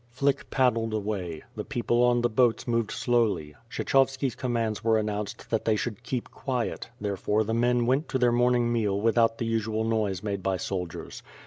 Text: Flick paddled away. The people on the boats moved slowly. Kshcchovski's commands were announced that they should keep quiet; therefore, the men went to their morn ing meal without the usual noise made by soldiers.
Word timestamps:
Flick 0.09 0.49
paddled 0.49 0.95
away. 0.95 1.43
The 1.55 1.63
people 1.63 2.01
on 2.01 2.21
the 2.21 2.27
boats 2.31 2.67
moved 2.67 2.89
slowly. 2.89 3.53
Kshcchovski's 3.69 4.33
commands 4.33 4.83
were 4.83 4.97
announced 4.97 5.51
that 5.51 5.63
they 5.65 5.75
should 5.75 6.01
keep 6.01 6.31
quiet; 6.31 6.89
therefore, 6.99 7.43
the 7.43 7.53
men 7.53 7.85
went 7.85 8.09
to 8.09 8.17
their 8.17 8.31
morn 8.31 8.55
ing 8.55 8.73
meal 8.73 8.99
without 8.99 9.37
the 9.37 9.45
usual 9.45 9.83
noise 9.83 10.23
made 10.23 10.41
by 10.41 10.57
soldiers. 10.57 11.21